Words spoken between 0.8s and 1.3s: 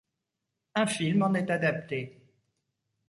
film